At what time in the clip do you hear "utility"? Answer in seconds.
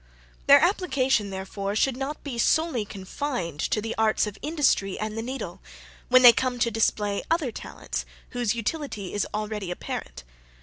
8.55-9.13